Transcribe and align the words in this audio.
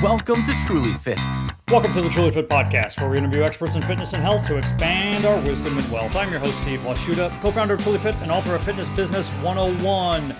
Welcome 0.00 0.44
to 0.44 0.52
Truly 0.64 0.92
Fit. 0.92 1.18
Welcome 1.66 1.92
to 1.94 2.00
the 2.00 2.08
Truly 2.08 2.30
Fit 2.30 2.48
Podcast, 2.48 3.00
where 3.00 3.10
we 3.10 3.18
interview 3.18 3.42
experts 3.42 3.74
in 3.74 3.82
fitness 3.82 4.12
and 4.12 4.22
health 4.22 4.46
to 4.46 4.56
expand 4.56 5.24
our 5.24 5.36
wisdom 5.40 5.76
and 5.76 5.90
wealth. 5.90 6.14
I'm 6.14 6.30
your 6.30 6.38
host, 6.38 6.62
Steve 6.62 6.78
Washuta, 6.82 7.30
co 7.40 7.50
founder 7.50 7.74
of 7.74 7.82
Truly 7.82 7.98
Fit 7.98 8.14
and 8.22 8.30
author 8.30 8.54
of 8.54 8.62
Fitness 8.62 8.88
Business 8.90 9.28
101. 9.42 10.36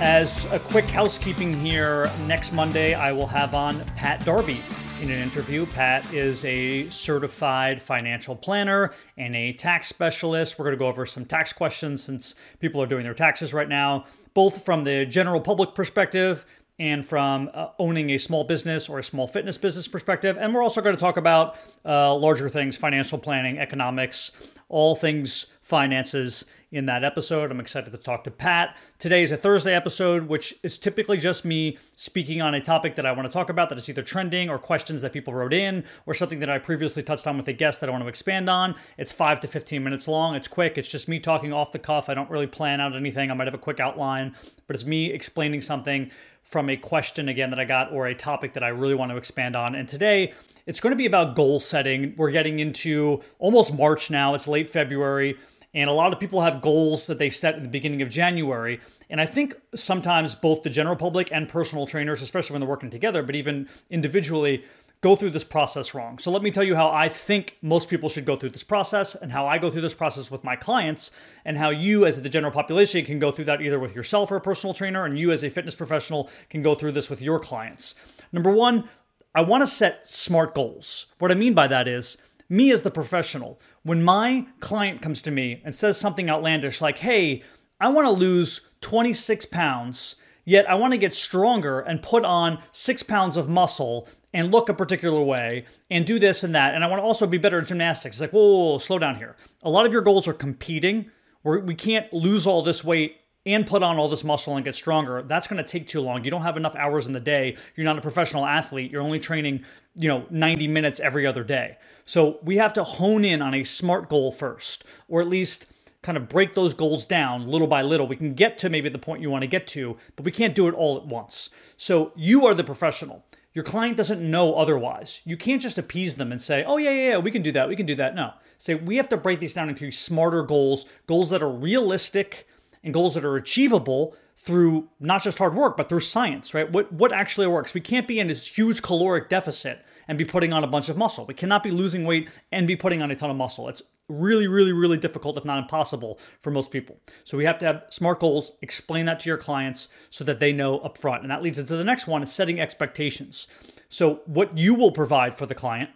As 0.00 0.44
a 0.46 0.58
quick 0.58 0.86
housekeeping 0.86 1.54
here, 1.60 2.10
next 2.26 2.52
Monday 2.52 2.94
I 2.94 3.12
will 3.12 3.28
have 3.28 3.54
on 3.54 3.78
Pat 3.94 4.24
Darby 4.24 4.60
in 5.00 5.08
an 5.08 5.22
interview. 5.22 5.66
Pat 5.66 6.12
is 6.12 6.44
a 6.44 6.90
certified 6.90 7.80
financial 7.80 8.34
planner 8.34 8.92
and 9.16 9.36
a 9.36 9.52
tax 9.52 9.86
specialist. 9.86 10.58
We're 10.58 10.64
going 10.64 10.76
to 10.76 10.80
go 10.80 10.88
over 10.88 11.06
some 11.06 11.26
tax 11.26 11.52
questions 11.52 12.02
since 12.02 12.34
people 12.58 12.82
are 12.82 12.86
doing 12.86 13.04
their 13.04 13.14
taxes 13.14 13.54
right 13.54 13.68
now, 13.68 14.06
both 14.34 14.64
from 14.64 14.82
the 14.82 15.06
general 15.06 15.40
public 15.40 15.76
perspective 15.76 16.44
and 16.80 17.04
from 17.04 17.50
uh, 17.52 17.68
owning 17.78 18.10
a 18.10 18.18
small 18.18 18.42
business 18.42 18.88
or 18.88 18.98
a 18.98 19.04
small 19.04 19.28
fitness 19.28 19.58
business 19.58 19.86
perspective. 19.86 20.38
And 20.40 20.54
we're 20.54 20.62
also 20.62 20.80
going 20.80 20.96
to 20.96 21.00
talk 21.00 21.18
about 21.18 21.56
uh, 21.84 22.14
larger 22.14 22.48
things 22.48 22.76
financial 22.76 23.18
planning, 23.18 23.58
economics, 23.58 24.32
all 24.70 24.96
things 24.96 25.52
finances 25.62 26.46
in 26.72 26.86
that 26.86 27.02
episode. 27.02 27.50
I'm 27.50 27.58
excited 27.58 27.90
to 27.90 27.98
talk 27.98 28.22
to 28.24 28.30
Pat. 28.30 28.76
Today 28.98 29.22
is 29.22 29.32
a 29.32 29.36
Thursday 29.36 29.74
episode, 29.74 30.28
which 30.28 30.54
is 30.62 30.78
typically 30.78 31.16
just 31.16 31.44
me 31.44 31.78
speaking 31.96 32.40
on 32.40 32.54
a 32.54 32.60
topic 32.60 32.94
that 32.94 33.04
I 33.04 33.12
want 33.12 33.26
to 33.26 33.32
talk 33.32 33.50
about 33.50 33.68
that 33.70 33.78
is 33.78 33.88
either 33.88 34.02
trending 34.02 34.48
or 34.48 34.58
questions 34.58 35.02
that 35.02 35.12
people 35.12 35.34
wrote 35.34 35.52
in 35.52 35.84
or 36.06 36.14
something 36.14 36.38
that 36.38 36.48
I 36.48 36.58
previously 36.58 37.02
touched 37.02 37.26
on 37.26 37.36
with 37.36 37.48
a 37.48 37.52
guest 37.52 37.80
that 37.80 37.88
I 37.88 37.92
want 37.92 38.04
to 38.04 38.08
expand 38.08 38.48
on. 38.48 38.76
It's 38.96 39.12
five 39.12 39.40
to 39.40 39.48
15 39.48 39.82
minutes 39.82 40.06
long. 40.06 40.36
It's 40.36 40.46
quick. 40.46 40.78
It's 40.78 40.88
just 40.88 41.08
me 41.08 41.18
talking 41.18 41.52
off 41.52 41.72
the 41.72 41.80
cuff. 41.80 42.08
I 42.08 42.14
don't 42.14 42.30
really 42.30 42.46
plan 42.46 42.80
out 42.80 42.94
anything. 42.94 43.30
I 43.30 43.34
might 43.34 43.48
have 43.48 43.54
a 43.54 43.58
quick 43.58 43.80
outline, 43.80 44.36
but 44.68 44.76
it's 44.76 44.84
me 44.84 45.12
explaining 45.12 45.62
something 45.62 46.10
from 46.42 46.70
a 46.70 46.76
question 46.76 47.28
again 47.28 47.50
that 47.50 47.58
I 47.58 47.64
got 47.64 47.92
or 47.92 48.06
a 48.06 48.14
topic 48.14 48.54
that 48.54 48.62
I 48.62 48.68
really 48.68 48.94
want 48.94 49.10
to 49.10 49.16
expand 49.16 49.56
on. 49.56 49.74
And 49.74 49.88
today, 49.88 50.32
it's 50.66 50.78
going 50.78 50.92
to 50.92 50.96
be 50.96 51.06
about 51.06 51.34
goal 51.34 51.58
setting. 51.58 52.14
We're 52.16 52.30
getting 52.30 52.60
into 52.60 53.22
almost 53.40 53.74
March 53.74 54.08
now. 54.08 54.34
It's 54.34 54.46
late 54.46 54.70
February. 54.70 55.36
And 55.72 55.88
a 55.88 55.92
lot 55.92 56.12
of 56.12 56.18
people 56.18 56.42
have 56.42 56.60
goals 56.60 57.06
that 57.06 57.18
they 57.18 57.30
set 57.30 57.54
at 57.54 57.62
the 57.62 57.68
beginning 57.68 58.02
of 58.02 58.08
January. 58.08 58.80
And 59.08 59.20
I 59.20 59.26
think 59.26 59.54
sometimes 59.74 60.34
both 60.34 60.62
the 60.62 60.70
general 60.70 60.96
public 60.96 61.28
and 61.30 61.48
personal 61.48 61.86
trainers, 61.86 62.22
especially 62.22 62.54
when 62.54 62.60
they're 62.60 62.68
working 62.68 62.90
together, 62.90 63.22
but 63.22 63.36
even 63.36 63.68
individually, 63.88 64.64
go 65.00 65.16
through 65.16 65.30
this 65.30 65.44
process 65.44 65.94
wrong. 65.94 66.18
So 66.18 66.30
let 66.30 66.42
me 66.42 66.50
tell 66.50 66.64
you 66.64 66.76
how 66.76 66.90
I 66.90 67.08
think 67.08 67.56
most 67.62 67.88
people 67.88 68.08
should 68.08 68.26
go 68.26 68.36
through 68.36 68.50
this 68.50 68.64
process 68.64 69.14
and 69.14 69.32
how 69.32 69.46
I 69.46 69.58
go 69.58 69.70
through 69.70 69.80
this 69.80 69.94
process 69.94 70.30
with 70.30 70.44
my 70.44 70.56
clients 70.56 71.10
and 71.44 71.56
how 71.56 71.70
you 71.70 72.04
as 72.04 72.20
the 72.20 72.28
general 72.28 72.52
population 72.52 73.04
can 73.04 73.18
go 73.18 73.32
through 73.32 73.46
that 73.46 73.62
either 73.62 73.78
with 73.78 73.94
yourself 73.94 74.30
or 74.30 74.36
a 74.36 74.40
personal 74.40 74.74
trainer 74.74 75.06
and 75.06 75.18
you 75.18 75.32
as 75.32 75.42
a 75.42 75.48
fitness 75.50 75.74
professional 75.74 76.28
can 76.50 76.62
go 76.62 76.74
through 76.74 76.92
this 76.92 77.08
with 77.08 77.22
your 77.22 77.38
clients. 77.38 77.94
Number 78.30 78.50
1, 78.50 78.88
I 79.34 79.40
want 79.40 79.62
to 79.62 79.66
set 79.66 80.10
smart 80.10 80.54
goals. 80.54 81.06
What 81.18 81.30
I 81.30 81.34
mean 81.34 81.54
by 81.54 81.66
that 81.68 81.88
is 81.88 82.18
me 82.50 82.70
as 82.72 82.82
the 82.82 82.90
professional, 82.90 83.60
when 83.84 84.02
my 84.02 84.46
client 84.58 85.00
comes 85.00 85.22
to 85.22 85.30
me 85.30 85.62
and 85.64 85.74
says 85.74 85.96
something 85.96 86.28
outlandish 86.28 86.80
like, 86.80 86.98
hey, 86.98 87.42
I 87.80 87.88
want 87.88 88.06
to 88.06 88.10
lose 88.10 88.60
26 88.82 89.46
pounds, 89.46 90.16
yet 90.44 90.68
I 90.68 90.74
want 90.74 90.92
to 90.92 90.98
get 90.98 91.14
stronger 91.14 91.80
and 91.80 92.02
put 92.02 92.24
on 92.24 92.62
six 92.72 93.02
pounds 93.02 93.36
of 93.36 93.48
muscle 93.48 94.08
and 94.34 94.52
look 94.52 94.68
a 94.68 94.74
particular 94.74 95.22
way 95.22 95.64
and 95.90 96.04
do 96.04 96.18
this 96.18 96.42
and 96.42 96.54
that. 96.54 96.74
And 96.74 96.84
I 96.84 96.88
want 96.88 97.00
to 97.00 97.04
also 97.04 97.26
be 97.26 97.38
better 97.38 97.60
at 97.60 97.68
gymnastics. 97.68 98.16
It's 98.16 98.20
like, 98.20 98.32
whoa, 98.32 98.42
whoa, 98.42 98.72
whoa, 98.72 98.78
slow 98.78 98.98
down 98.98 99.16
here. 99.16 99.36
A 99.62 99.70
lot 99.70 99.86
of 99.86 99.92
your 99.92 100.02
goals 100.02 100.28
are 100.28 100.34
competing. 100.34 101.10
We're, 101.42 101.60
we 101.60 101.74
can't 101.74 102.12
lose 102.12 102.46
all 102.46 102.62
this 102.62 102.84
weight 102.84 103.19
and 103.46 103.66
put 103.66 103.82
on 103.82 103.96
all 103.96 104.08
this 104.08 104.24
muscle 104.24 104.56
and 104.56 104.64
get 104.64 104.74
stronger. 104.74 105.22
That's 105.22 105.46
going 105.46 105.62
to 105.62 105.68
take 105.68 105.88
too 105.88 106.00
long. 106.00 106.24
You 106.24 106.30
don't 106.30 106.42
have 106.42 106.56
enough 106.56 106.76
hours 106.76 107.06
in 107.06 107.12
the 107.12 107.20
day. 107.20 107.56
You're 107.74 107.84
not 107.84 107.98
a 107.98 108.02
professional 108.02 108.44
athlete. 108.44 108.90
You're 108.90 109.02
only 109.02 109.18
training, 109.18 109.64
you 109.94 110.08
know, 110.08 110.26
90 110.30 110.68
minutes 110.68 111.00
every 111.00 111.26
other 111.26 111.42
day. 111.42 111.78
So 112.04 112.38
we 112.42 112.58
have 112.58 112.72
to 112.74 112.84
hone 112.84 113.24
in 113.24 113.40
on 113.40 113.54
a 113.54 113.64
smart 113.64 114.10
goal 114.10 114.30
first, 114.32 114.84
or 115.08 115.20
at 115.20 115.28
least 115.28 115.66
kind 116.02 116.16
of 116.16 116.28
break 116.28 116.54
those 116.54 116.74
goals 116.74 117.06
down 117.06 117.46
little 117.46 117.66
by 117.66 117.82
little. 117.82 118.06
We 118.06 118.16
can 118.16 118.34
get 118.34 118.58
to 118.58 118.68
maybe 118.68 118.88
the 118.88 118.98
point 118.98 119.22
you 119.22 119.30
want 119.30 119.42
to 119.42 119.48
get 119.48 119.66
to, 119.68 119.96
but 120.16 120.24
we 120.24 120.32
can't 120.32 120.54
do 120.54 120.68
it 120.68 120.74
all 120.74 120.96
at 120.96 121.06
once. 121.06 121.50
So 121.76 122.12
you 122.16 122.46
are 122.46 122.54
the 122.54 122.64
professional. 122.64 123.24
Your 123.52 123.64
client 123.64 123.96
doesn't 123.96 124.22
know 124.22 124.54
otherwise. 124.54 125.20
You 125.24 125.36
can't 125.36 125.60
just 125.60 125.76
appease 125.76 126.14
them 126.14 126.30
and 126.30 126.40
say, 126.40 126.62
oh, 126.64 126.76
yeah, 126.76 126.90
yeah, 126.90 127.08
yeah, 127.10 127.18
we 127.18 127.32
can 127.32 127.42
do 127.42 127.52
that. 127.52 127.68
We 127.68 127.76
can 127.76 127.86
do 127.86 127.96
that. 127.96 128.14
No. 128.14 128.34
Say, 128.58 128.74
we 128.74 128.96
have 128.96 129.08
to 129.08 129.16
break 129.16 129.40
these 129.40 129.54
down 129.54 129.68
into 129.68 129.90
smarter 129.90 130.42
goals, 130.42 130.86
goals 131.06 131.30
that 131.30 131.42
are 131.42 131.50
realistic 131.50 132.46
and 132.82 132.94
goals 132.94 133.14
that 133.14 133.24
are 133.24 133.36
achievable 133.36 134.14
through 134.36 134.88
not 134.98 135.22
just 135.22 135.38
hard 135.38 135.54
work, 135.54 135.76
but 135.76 135.88
through 135.88 136.00
science, 136.00 136.54
right? 136.54 136.70
What, 136.70 136.92
what 136.92 137.12
actually 137.12 137.46
works? 137.46 137.74
We 137.74 137.80
can't 137.80 138.08
be 138.08 138.18
in 138.18 138.28
this 138.28 138.46
huge 138.46 138.80
caloric 138.80 139.28
deficit 139.28 139.84
and 140.08 140.16
be 140.16 140.24
putting 140.24 140.52
on 140.52 140.64
a 140.64 140.66
bunch 140.66 140.88
of 140.88 140.96
muscle. 140.96 141.26
We 141.26 141.34
cannot 141.34 141.62
be 141.62 141.70
losing 141.70 142.04
weight 142.04 142.30
and 142.50 142.66
be 142.66 142.74
putting 142.76 143.02
on 143.02 143.10
a 143.10 143.16
ton 143.16 143.30
of 143.30 143.36
muscle. 143.36 143.68
It's 143.68 143.82
really, 144.08 144.46
really, 144.46 144.72
really 144.72 144.96
difficult, 144.96 145.36
if 145.36 145.44
not 145.44 145.58
impossible, 145.58 146.18
for 146.40 146.50
most 146.50 146.70
people. 146.70 146.98
So 147.22 147.36
we 147.36 147.44
have 147.44 147.58
to 147.58 147.66
have 147.66 147.84
smart 147.90 148.18
goals, 148.20 148.52
explain 148.62 149.06
that 149.06 149.20
to 149.20 149.28
your 149.28 149.38
clients 149.38 149.88
so 150.08 150.24
that 150.24 150.40
they 150.40 150.52
know 150.52 150.80
upfront. 150.80 151.20
And 151.20 151.30
that 151.30 151.42
leads 151.42 151.58
us 151.58 151.68
to 151.68 151.76
the 151.76 151.84
next 151.84 152.06
one 152.06 152.22
is 152.22 152.32
setting 152.32 152.60
expectations. 152.60 153.46
So 153.88 154.22
what 154.26 154.56
you 154.56 154.74
will 154.74 154.92
provide 154.92 155.36
for 155.36 155.46
the 155.46 155.54
client 155.54 155.90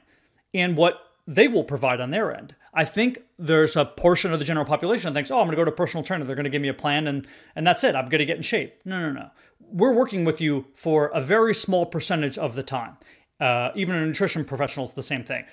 and 0.53 0.77
what 0.77 1.01
they 1.27 1.49
will 1.49 1.65
provide 1.65 2.01
on 2.01 2.11
their 2.11 2.35
end. 2.35 2.55
I 2.73 2.85
think 2.85 3.23
there's 3.39 3.77
a 3.77 3.85
portion 3.85 4.33
of 4.33 4.39
the 4.39 4.45
general 4.45 4.67
population 4.67 5.12
that 5.12 5.19
thinks, 5.19 5.31
oh, 5.31 5.39
I'm 5.39 5.47
going 5.47 5.53
to 5.53 5.57
go 5.57 5.65
to 5.65 5.71
a 5.71 5.75
personal 5.75 6.05
trainer. 6.05 6.25
They're 6.25 6.37
going 6.37 6.45
to 6.45 6.51
give 6.51 6.62
me 6.62 6.69
a 6.69 6.75
plan 6.75 7.07
and, 7.07 7.27
and 7.55 7.67
that's 7.67 7.85
it. 7.85 7.95
I'm 7.95 8.09
going 8.09 8.19
to 8.19 8.27
get 8.27 8.37
in 8.37 8.43
shape. 8.43 8.81
No, 8.85 9.01
no, 9.01 9.12
no. 9.12 9.31
We're 9.61 9.93
working 9.93 10.25
with 10.25 10.41
you 10.41 10.67
for 10.75 11.07
a 11.09 11.21
very 11.21 11.55
small 11.55 11.87
percentage 11.87 12.37
of 12.37 12.55
the 12.55 12.63
time. 12.63 12.97
Uh, 13.41 13.71
even 13.75 13.95
a 13.95 14.05
nutrition 14.05 14.45
professional 14.45 14.87
is 14.87 14.93
the 14.93 15.03
same 15.03 15.25
thing. 15.25 15.45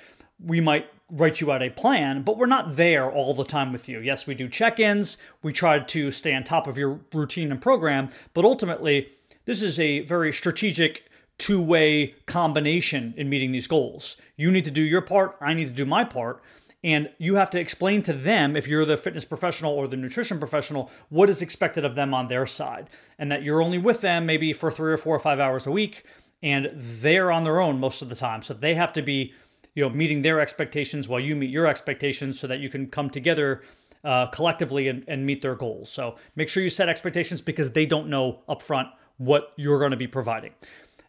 We 0.44 0.60
might 0.60 0.88
write 1.10 1.42
you 1.42 1.52
out 1.52 1.62
a 1.62 1.70
plan, 1.70 2.24
but 2.24 2.38
we're 2.38 2.48
not 2.48 2.76
there 2.76 3.10
all 3.10 3.34
the 3.34 3.44
time 3.44 3.72
with 3.72 3.88
you. 3.88 4.00
Yes, 4.00 4.26
we 4.26 4.34
do 4.34 4.50
check 4.50 4.80
ins, 4.80 5.18
we 5.44 5.54
try 5.54 5.80
to 5.80 6.12
stay 6.12 6.34
on 6.34 6.44
top 6.44 6.68
of 6.68 6.78
your 6.78 7.02
routine 7.14 7.52
and 7.52 7.62
program, 7.62 8.10
but 8.34 8.46
ultimately, 8.46 9.10
this 9.46 9.62
is 9.62 9.80
a 9.80 10.00
very 10.02 10.32
strategic 10.32 11.11
two 11.42 11.60
way 11.60 12.14
combination 12.28 13.14
in 13.18 13.28
meeting 13.28 13.52
these 13.52 13.68
goals. 13.68 14.16
You 14.38 14.52
need 14.52 14.66
to 14.66 14.72
do 14.72 14.84
your 14.84 15.02
part, 15.02 15.36
I 15.42 15.54
need 15.54 15.66
to 15.66 15.72
do 15.72 15.86
my 15.86 16.04
part. 16.04 16.42
And 16.84 17.10
you 17.20 17.36
have 17.36 17.52
to 17.52 17.60
explain 17.60 18.02
to 18.04 18.14
them, 18.14 18.56
if 18.56 18.68
you're 18.68 18.86
the 18.86 18.98
fitness 18.98 19.26
professional 19.26 19.74
or 19.74 19.88
the 19.88 19.98
nutrition 19.98 20.40
professional, 20.40 20.90
what 21.10 21.30
is 21.30 21.42
expected 21.42 21.86
of 21.86 21.96
them 21.96 22.14
on 22.14 22.28
their 22.28 22.46
side. 22.48 22.90
And 23.20 23.32
that 23.32 23.44
you're 23.44 23.62
only 23.62 23.78
with 23.78 24.02
them 24.02 24.26
maybe 24.26 24.54
for 24.54 24.72
three 24.72 24.94
or 24.94 24.98
four 24.98 25.16
or 25.16 25.20
five 25.20 25.40
hours 25.40 25.68
a 25.68 25.72
week 25.72 26.06
and 26.44 26.72
they're 26.76 27.32
on 27.32 27.44
their 27.44 27.60
own 27.60 27.80
most 27.80 28.02
of 28.02 28.10
the 28.10 28.16
time. 28.16 28.42
So 28.42 28.54
they 28.54 28.76
have 28.76 28.94
to 28.94 29.02
be, 29.02 29.34
you 29.76 29.84
know, 29.84 29.90
meeting 29.90 30.22
their 30.22 30.40
expectations 30.40 31.08
while 31.08 31.20
you 31.20 31.36
meet 31.36 31.50
your 31.50 31.68
expectations, 31.68 32.40
so 32.40 32.48
that 32.48 32.60
you 32.60 32.70
can 32.70 32.88
come 32.88 33.10
together 33.10 33.62
uh, 34.04 34.28
collectively 34.28 34.88
and, 34.88 35.04
and 35.08 35.26
meet 35.26 35.42
their 35.42 35.56
goals. 35.56 35.92
So 35.92 36.16
make 36.36 36.50
sure 36.50 36.64
you 36.64 36.70
set 36.70 36.90
expectations 36.90 37.42
because 37.42 37.72
they 37.72 37.86
don't 37.86 38.10
know 38.10 38.40
upfront 38.50 38.90
what 39.18 39.54
you're 39.56 39.80
going 39.80 39.92
to 39.92 39.98
be 39.98 40.08
providing. 40.08 40.54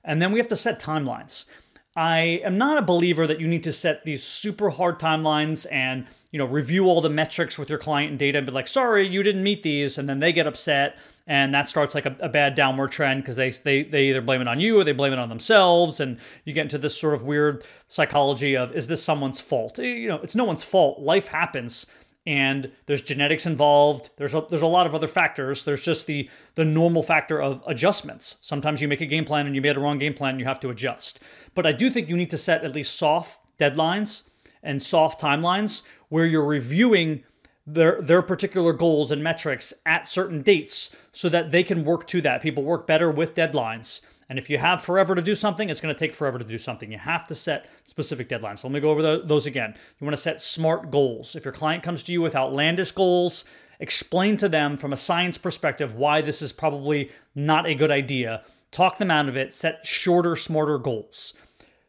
And 0.05 0.21
then 0.21 0.33
we 0.33 0.39
have 0.39 0.49
to 0.49 0.57
set 0.57 0.81
timelines. 0.81 1.47
I 1.95 2.41
am 2.43 2.57
not 2.57 2.79
a 2.79 2.83
believer 2.83 3.27
that 3.27 3.39
you 3.41 3.47
need 3.47 3.63
to 3.65 3.73
set 3.73 4.05
these 4.05 4.25
super 4.25 4.71
hard 4.71 4.99
timelines 4.99 5.67
and 5.71 6.07
you 6.31 6.39
know 6.39 6.47
review 6.47 6.87
all 6.87 7.03
the 7.03 7.11
metrics 7.11 7.59
with 7.59 7.69
your 7.69 7.79
client 7.79 8.11
and 8.11 8.19
data 8.19 8.39
and 8.39 8.47
be 8.47 8.53
like, 8.53 8.69
sorry, 8.69 9.07
you 9.07 9.23
didn't 9.23 9.43
meet 9.43 9.63
these, 9.63 9.99
and 9.99 10.09
then 10.09 10.21
they 10.21 10.33
get 10.33 10.47
upset 10.47 10.97
and 11.27 11.55
that 11.55 11.69
starts 11.69 11.95
like 11.95 12.07
a, 12.07 12.17
a 12.21 12.29
bad 12.29 12.55
downward 12.55 12.91
trend 12.91 13.23
because 13.23 13.37
they, 13.37 13.51
they 13.51 13.83
they 13.85 14.09
either 14.09 14.21
blame 14.21 14.41
it 14.41 14.49
on 14.49 14.59
you 14.59 14.79
or 14.79 14.85
they 14.85 14.93
blame 14.93 15.13
it 15.13 15.19
on 15.19 15.29
themselves 15.29 16.01
and 16.01 16.19
you 16.45 16.53
get 16.53 16.63
into 16.63 16.79
this 16.79 16.97
sort 16.97 17.15
of 17.15 17.23
weird 17.23 17.65
psychology 17.87 18.57
of 18.57 18.75
is 18.75 18.87
this 18.87 19.03
someone's 19.03 19.41
fault? 19.41 19.79
Eh, 19.79 19.83
you 19.83 20.09
know 20.09 20.17
it's 20.17 20.34
no 20.34 20.45
one's 20.45 20.65
fault. 20.65 21.01
Life 21.01 21.29
happens 21.29 21.87
and 22.25 22.71
there's 22.87 23.03
genetics 23.03 23.47
involved 23.47 24.10
there's 24.16 24.34
a, 24.34 24.44
there's 24.49 24.62
a 24.62 24.66
lot 24.66 24.87
of 24.87 24.94
other 24.94 25.09
factors 25.09 25.65
there's 25.65 25.83
just 25.83 26.06
the 26.06 26.28
the 26.55 26.65
normal 26.65 27.03
factor 27.03 27.41
of 27.41 27.62
adjustments 27.66 28.37
sometimes 28.41 28.81
you 28.81 28.88
make 28.88 29.00
a 29.00 29.06
game 29.06 29.25
plan 29.25 29.47
and 29.47 29.55
you 29.56 29.60
made 29.60 29.77
a 29.77 29.81
wrong 29.81 29.99
game 29.99 30.15
plan 30.15 30.31
and 30.31 30.41
you 30.41 30.47
have 30.47 30.60
to 30.60 30.71
adjust 30.71 31.19
but 31.55 31.66
i 31.66 31.72
do 31.72 31.91
think 31.91 32.09
you 32.09 32.16
need 32.16 32.30
to 32.30 32.36
set 32.36 32.65
at 32.65 32.74
least 32.74 32.97
soft 32.97 33.41
deadlines 33.59 34.24
and 34.63 34.83
soft 34.83 35.21
timelines 35.21 35.83
where 36.09 36.24
you're 36.24 36.45
reviewing 36.45 37.24
their 37.66 38.01
their 38.03 38.22
particular 38.22 38.72
goals 38.72 39.13
and 39.13 39.22
metrics 39.22 39.72
at 39.86 40.09
certain 40.09 40.42
dates 40.42 40.95
so 41.13 41.28
that 41.28 41.51
they 41.51 41.63
can 41.63 41.84
work 41.84 42.07
to 42.09 42.21
that. 42.21 42.42
People 42.42 42.63
work 42.63 42.86
better 42.86 43.10
with 43.10 43.34
deadlines. 43.34 44.01
And 44.28 44.39
if 44.39 44.48
you 44.48 44.59
have 44.59 44.83
forever 44.83 45.15
to 45.15 45.22
do 45.22 45.34
something, 45.34 45.69
it's 45.69 45.80
going 45.80 45.95
to 45.95 45.98
take 45.98 46.15
forever 46.15 46.39
to 46.39 46.45
do 46.45 46.59
something. 46.59 46.91
You 46.91 46.98
have 46.98 47.27
to 47.27 47.34
set 47.34 47.69
specific 47.84 48.28
deadlines. 48.28 48.60
So 48.60 48.69
let 48.69 48.74
me 48.74 48.80
go 48.80 48.91
over 48.91 49.03
the, 49.03 49.22
those 49.24 49.47
again. 49.47 49.74
You 49.98 50.04
want 50.04 50.16
to 50.16 50.22
set 50.22 50.41
smart 50.41 50.91
goals. 50.91 51.36
If 51.36 51.45
your 51.45 51.53
client 51.53 51.83
comes 51.83 52.03
to 52.04 52.13
you 52.13 52.22
with 52.22 52.34
outlandish 52.34 52.92
goals, 52.92 53.45
explain 53.78 54.36
to 54.39 54.48
them 54.48 54.77
from 54.77 54.92
a 54.92 54.97
science 54.97 55.39
perspective 55.39 55.95
why 55.95 56.21
this 56.21 56.41
is 56.41 56.53
probably 56.53 57.10
not 57.34 57.66
a 57.66 57.74
good 57.74 57.91
idea. 57.91 58.42
Talk 58.71 58.98
them 58.98 59.10
out 59.10 59.28
of 59.28 59.36
it. 59.36 59.53
Set 59.53 59.86
shorter, 59.86 60.36
smarter 60.36 60.78
goals. 60.78 61.34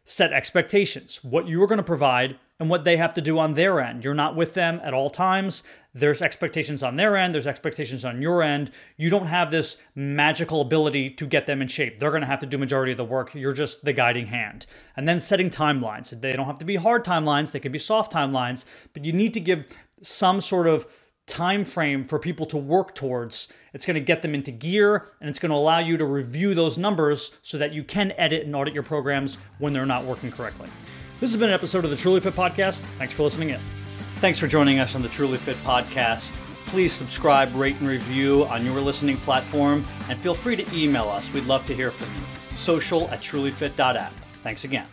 Set 0.05 0.33
expectations, 0.33 1.23
what 1.23 1.47
you 1.47 1.63
are 1.63 1.67
going 1.67 1.77
to 1.77 1.83
provide 1.83 2.37
and 2.59 2.69
what 2.69 2.83
they 2.83 2.97
have 2.97 3.13
to 3.15 3.21
do 3.21 3.39
on 3.39 3.55
their 3.55 3.79
end. 3.79 4.03
You're 4.03 4.13
not 4.13 4.35
with 4.35 4.53
them 4.53 4.79
at 4.83 4.93
all 4.93 5.09
times. 5.09 5.63
there's 5.95 6.23
expectations 6.23 6.81
on 6.81 6.95
their 6.95 7.15
end, 7.15 7.35
there's 7.35 7.45
expectations 7.45 8.03
on 8.03 8.19
your 8.19 8.41
end. 8.41 8.71
You 8.97 9.11
don't 9.11 9.27
have 9.27 9.51
this 9.51 9.77
magical 9.93 10.61
ability 10.61 11.11
to 11.11 11.27
get 11.27 11.45
them 11.45 11.61
in 11.61 11.67
shape. 11.67 11.99
They're 11.99 12.09
going 12.09 12.21
to 12.21 12.27
have 12.27 12.39
to 12.39 12.47
do 12.47 12.57
majority 12.57 12.93
of 12.93 12.97
the 12.97 13.05
work. 13.05 13.35
You're 13.35 13.53
just 13.53 13.85
the 13.85 13.93
guiding 13.93 14.27
hand. 14.27 14.65
And 14.95 15.07
then 15.07 15.19
setting 15.19 15.51
timelines. 15.51 16.09
They 16.09 16.33
don't 16.33 16.47
have 16.47 16.57
to 16.59 16.65
be 16.65 16.77
hard 16.77 17.05
timelines, 17.05 17.51
they 17.51 17.59
can 17.59 17.71
be 17.71 17.79
soft 17.79 18.11
timelines, 18.11 18.65
but 18.93 19.05
you 19.05 19.13
need 19.13 19.33
to 19.35 19.39
give 19.39 19.65
some 20.01 20.41
sort 20.41 20.67
of 20.67 20.87
time 21.25 21.63
frame 21.63 22.03
for 22.03 22.19
people 22.19 22.45
to 22.47 22.57
work 22.57 22.95
towards. 22.95 23.47
It's 23.73 23.85
going 23.85 23.95
to 23.95 24.01
get 24.01 24.21
them 24.21 24.35
into 24.35 24.51
gear 24.51 25.11
and 25.21 25.29
it's 25.29 25.39
going 25.39 25.51
to 25.51 25.55
allow 25.55 25.79
you 25.79 25.97
to 25.97 26.05
review 26.05 26.53
those 26.53 26.77
numbers 26.77 27.37
so 27.43 27.57
that 27.57 27.73
you 27.73 27.83
can 27.83 28.13
edit 28.13 28.45
and 28.45 28.55
audit 28.55 28.73
your 28.73 28.83
programs 28.83 29.37
when 29.59 29.73
they're 29.73 29.85
not 29.85 30.05
working 30.05 30.31
correctly. 30.31 30.69
This 31.19 31.31
has 31.31 31.39
been 31.39 31.49
an 31.49 31.55
episode 31.55 31.85
of 31.85 31.91
the 31.91 31.97
Truly 31.97 32.19
Fit 32.19 32.33
Podcast. 32.33 32.79
Thanks 32.97 33.13
for 33.13 33.23
listening 33.23 33.49
in. 33.49 33.61
Thanks 34.17 34.39
for 34.39 34.47
joining 34.47 34.79
us 34.79 34.95
on 34.95 35.01
the 35.01 35.09
Truly 35.09 35.37
Fit 35.37 35.57
Podcast. 35.63 36.35
Please 36.65 36.91
subscribe, 36.91 37.53
rate, 37.55 37.75
and 37.79 37.87
review 37.87 38.45
on 38.45 38.65
your 38.65 38.79
listening 38.81 39.17
platform, 39.17 39.85
and 40.09 40.17
feel 40.19 40.33
free 40.33 40.55
to 40.55 40.75
email 40.75 41.07
us. 41.09 41.31
We'd 41.31 41.45
love 41.45 41.65
to 41.67 41.75
hear 41.75 41.91
from 41.91 42.07
you. 42.15 42.57
Social 42.57 43.09
at 43.09 43.21
trulyfit.app. 43.21 44.13
Thanks 44.41 44.63
again. 44.63 44.87